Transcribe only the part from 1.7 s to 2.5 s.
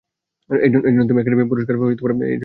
অর্জন করেন।